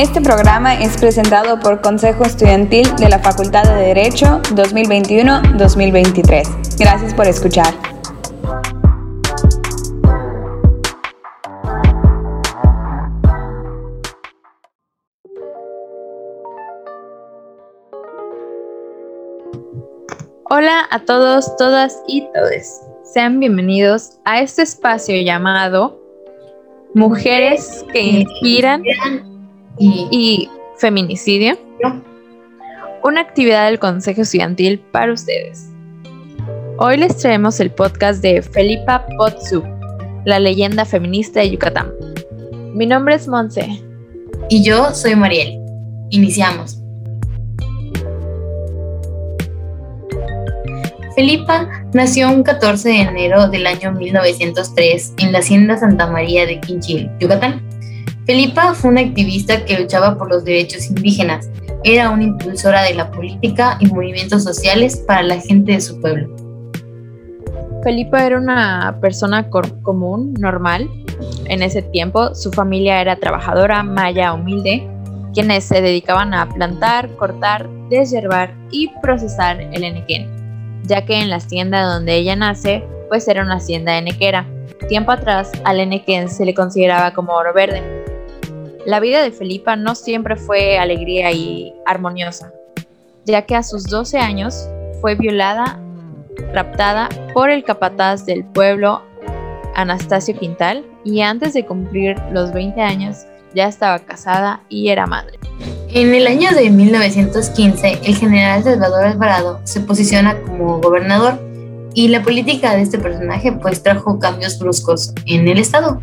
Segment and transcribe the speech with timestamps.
[0.00, 6.78] Este programa es presentado por Consejo Estudiantil de la Facultad de Derecho 2021-2023.
[6.78, 7.74] Gracias por escuchar.
[20.48, 22.89] Hola a todos, todas y todes.
[23.12, 26.00] Sean bienvenidos a este espacio llamado
[26.94, 28.84] Mujeres que Inspiran
[29.80, 31.58] y, feminicidio.
[33.02, 35.68] Una actividad del Consejo Estudiantil para ustedes.
[36.78, 39.64] Hoy les traemos el podcast de Felipa Potsu,
[40.24, 41.92] la leyenda feminista de Yucatán.
[42.74, 43.82] Mi nombre es Monse.
[44.48, 45.58] Y yo soy Mariel.
[46.10, 46.79] Iniciamos.
[51.14, 56.60] Felipa nació un 14 de enero del año 1903 en la hacienda Santa María de
[56.60, 57.62] Quinchil, Yucatán.
[58.26, 61.50] Felipa fue una activista que luchaba por los derechos indígenas.
[61.82, 66.28] Era una impulsora de la política y movimientos sociales para la gente de su pueblo.
[67.82, 70.88] Felipa era una persona común, normal.
[71.46, 74.86] En ese tiempo su familia era trabajadora, maya, humilde,
[75.34, 80.28] quienes se dedicaban a plantar, cortar, deshiervar y procesar el enequén,
[80.84, 84.46] ya que en la hacienda donde ella nace, pues era una hacienda enequera.
[84.88, 87.82] Tiempo atrás al enequén se le consideraba como oro verde,
[88.86, 92.52] la vida de Felipa no siempre fue alegría y armoniosa,
[93.26, 94.68] ya que a sus 12 años
[95.02, 95.78] fue violada,
[96.54, 99.02] raptada por el capataz del pueblo,
[99.74, 105.38] Anastasio Quintal, y antes de cumplir los 20 años ya estaba casada y era madre.
[105.92, 111.40] En el año de 1915, el general Salvador Alvarado se posiciona como gobernador
[111.94, 116.00] y la política de este personaje pues trajo cambios bruscos en el estado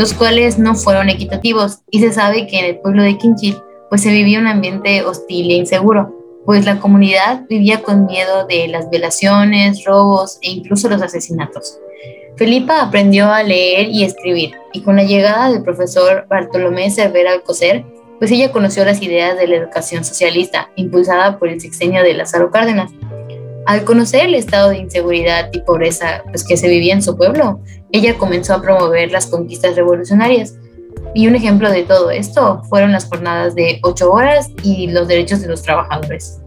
[0.00, 3.58] los cuales no fueron equitativos y se sabe que en el pueblo de Quinchil
[3.90, 6.16] pues se vivía un ambiente hostil e inseguro,
[6.46, 11.78] pues la comunidad vivía con miedo de las violaciones, robos e incluso los asesinatos.
[12.36, 17.84] Felipa aprendió a leer y escribir y con la llegada del profesor Bartolomé Cervera Alcocer,
[18.20, 22.52] pues ella conoció las ideas de la educación socialista impulsada por el sexenio de Lázaro
[22.52, 22.92] Cárdenas
[23.66, 27.60] al conocer el estado de inseguridad y pobreza pues, que se vivía en su pueblo,
[27.92, 30.56] ella comenzó a promover las conquistas revolucionarias.
[31.14, 35.40] Y un ejemplo de todo esto fueron las jornadas de ocho horas y los derechos
[35.40, 36.40] de los trabajadores.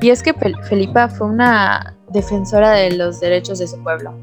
[0.00, 0.34] Y es que
[0.68, 4.14] Felipa fue una defensora de los derechos de su pueblo.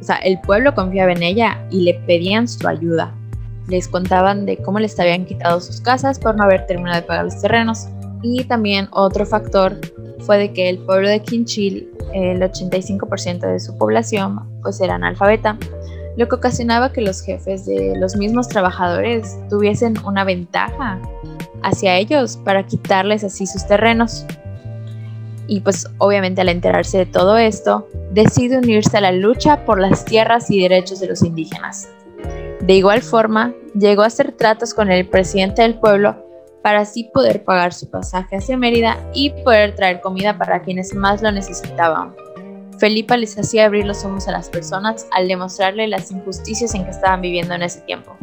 [0.00, 3.14] O sea, el pueblo confiaba en ella y le pedían su ayuda.
[3.70, 7.24] Les contaban de cómo les habían quitado sus casas por no haber terminado de pagar
[7.24, 7.86] los terrenos.
[8.22, 9.80] Y también otro factor
[10.18, 15.56] fue de que el pueblo de Quinchil, el 85% de su población, pues era analfabeta,
[16.16, 21.00] lo que ocasionaba que los jefes de los mismos trabajadores tuviesen una ventaja
[21.62, 24.26] hacia ellos para quitarles así sus terrenos.
[25.46, 30.04] Y pues obviamente al enterarse de todo esto, decide unirse a la lucha por las
[30.04, 31.88] tierras y derechos de los indígenas.
[32.60, 36.26] De igual forma, llegó a hacer tratos con el presidente del pueblo
[36.62, 41.22] para así poder pagar su pasaje hacia Mérida y poder traer comida para quienes más
[41.22, 42.14] lo necesitaban.
[42.78, 46.90] Felipa les hacía abrir los ojos a las personas al demostrarle las injusticias en que
[46.90, 48.16] estaban viviendo en ese tiempo.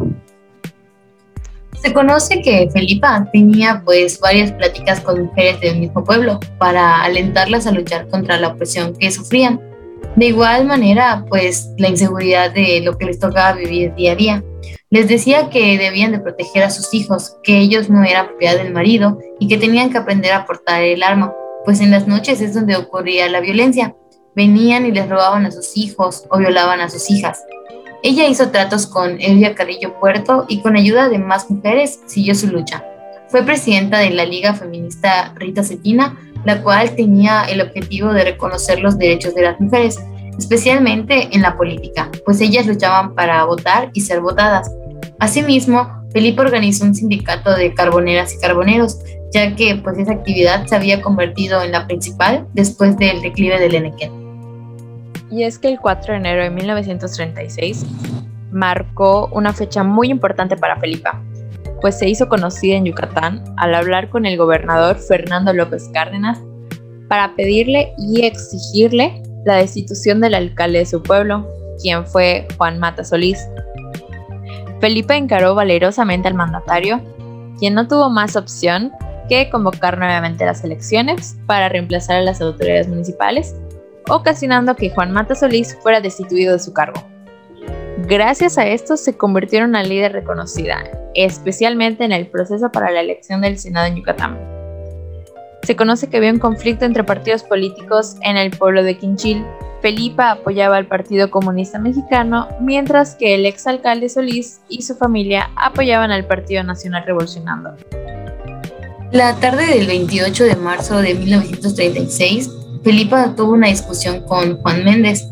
[1.82, 7.68] Se conoce que Felipa tenía pues varias pláticas con mujeres del mismo pueblo para alentarlas
[7.68, 9.62] a luchar contra la opresión que sufrían.
[10.18, 14.44] De igual manera, pues la inseguridad de lo que les tocaba vivir día a día.
[14.90, 18.74] Les decía que debían de proteger a sus hijos, que ellos no eran propiedad del
[18.74, 21.36] marido y que tenían que aprender a portar el arma,
[21.66, 23.96] pues en las noches es donde ocurría la violencia.
[24.36, 27.46] Venían y les robaban a sus hijos o violaban a sus hijas.
[28.02, 32.48] Ella hizo tratos con Elvia Carrillo Puerto y con ayuda de más mujeres siguió su
[32.48, 32.84] lucha.
[33.28, 38.80] Fue presidenta de la Liga Feminista Rita Cetina, la cual tenía el objetivo de reconocer
[38.80, 40.00] los derechos de las mujeres
[40.38, 44.72] especialmente en la política, pues ellas luchaban para votar y ser votadas.
[45.20, 49.00] Asimismo, Felipe organizó un sindicato de carboneras y carboneros,
[49.34, 53.76] ya que pues esa actividad se había convertido en la principal después del declive del
[53.76, 54.12] Enequén.
[55.30, 57.86] Y es que el 4 de enero de 1936
[58.52, 61.22] marcó una fecha muy importante para Felipa,
[61.82, 66.40] pues se hizo conocida en Yucatán al hablar con el gobernador Fernando López Cárdenas
[67.08, 71.48] para pedirle y exigirle la destitución del alcalde de su pueblo,
[71.82, 73.40] quien fue Juan Mata Solís.
[74.82, 77.02] Felipe encaró valerosamente al mandatario,
[77.58, 78.92] quien no tuvo más opción
[79.30, 83.56] que convocar nuevamente las elecciones para reemplazar a las autoridades municipales,
[84.10, 87.17] ocasionando que Juan Mata Solís fuera destituido de su cargo.
[88.08, 90.82] Gracias a esto se convirtió en una líder reconocida,
[91.14, 94.38] especialmente en el proceso para la elección del Senado en Yucatán.
[95.64, 99.44] Se conoce que había un conflicto entre partidos políticos en el pueblo de Quinchil.
[99.82, 106.12] Felipa apoyaba al Partido Comunista Mexicano, mientras que el exalcalde Solís y su familia apoyaban
[106.12, 107.72] al Partido Nacional Revolucionando.
[109.12, 112.52] La tarde del 28 de marzo de 1936,
[112.86, 115.28] Felipa tuvo una discusión con Juan Méndez,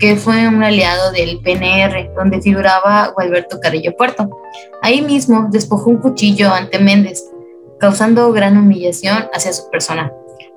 [0.00, 4.30] que fue un aliado del PNR, donde figuraba Gualberto Carrillo Puerto.
[4.82, 7.22] Ahí mismo despojó un cuchillo ante Méndez,
[7.78, 10.10] causando gran humillación hacia su persona.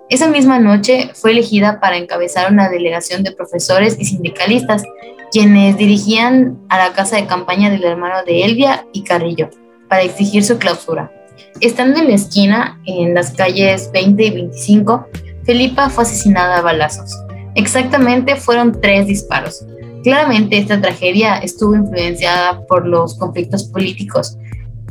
[0.09, 4.83] Esa misma noche fue elegida para encabezar una delegación de profesores y sindicalistas,
[5.31, 9.49] quienes dirigían a la casa de campaña del hermano de Elvia y Carrillo,
[9.89, 11.11] para exigir su clausura.
[11.59, 15.07] Estando en la esquina, en las calles 20 y 25,
[15.43, 17.11] Felipa fue asesinada a balazos.
[17.55, 19.65] Exactamente fueron tres disparos.
[20.03, 24.37] Claramente esta tragedia estuvo influenciada por los conflictos políticos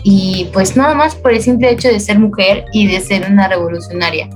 [0.05, 3.49] y pues nada más por el simple hecho de ser mujer y de ser una
[3.49, 4.29] revolucionaria,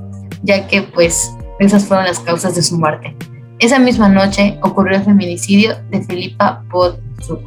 [0.43, 3.17] ya que pues esas fueron las causas de su muerte.
[3.58, 7.40] Esa misma noche ocurrió el feminicidio de Felipa Potsuk.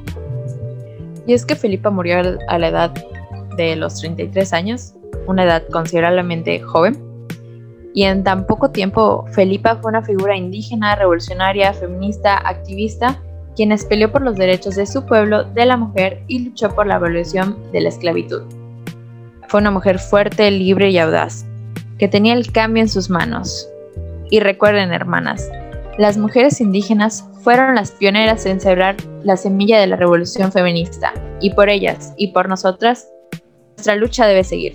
[1.27, 2.17] Y es que Felipa murió
[2.47, 2.91] a la edad
[3.55, 4.95] de los 33 años,
[5.27, 6.97] una edad considerablemente joven,
[7.93, 13.21] y en tan poco tiempo Felipa fue una figura indígena, revolucionaria, feminista, activista,
[13.55, 16.95] quien peleó por los derechos de su pueblo, de la mujer y luchó por la
[16.95, 18.43] abolición de la esclavitud.
[19.47, 21.45] Fue una mujer fuerte, libre y audaz,
[21.97, 23.67] que tenía el cambio en sus manos.
[24.29, 25.49] Y recuerden, hermanas,
[25.97, 31.49] las mujeres indígenas fueron las pioneras en sembrar la semilla de la revolución feminista, y
[31.49, 33.09] por ellas y por nosotras,
[33.75, 34.73] nuestra lucha debe seguir.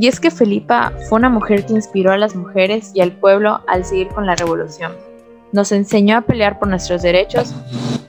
[0.00, 3.60] Y es que Felipa fue una mujer que inspiró a las mujeres y al pueblo
[3.68, 4.92] al seguir con la revolución.
[5.52, 7.54] Nos enseñó a pelear por nuestros derechos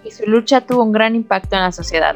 [0.05, 2.15] y su lucha tuvo un gran impacto en la sociedad.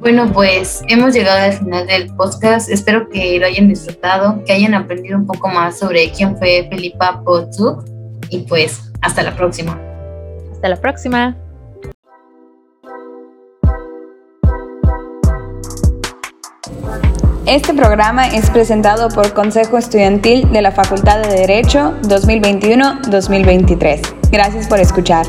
[0.00, 2.68] Bueno, pues hemos llegado al final del podcast.
[2.68, 7.22] Espero que lo hayan disfrutado, que hayan aprendido un poco más sobre quién fue Felipa
[7.22, 7.84] Potzuk
[8.30, 9.80] y pues hasta la próxima.
[10.50, 11.36] Hasta la próxima.
[17.46, 24.00] Este programa es presentado por Consejo Estudiantil de la Facultad de Derecho 2021-2023.
[24.32, 25.26] Gracias por escuchar.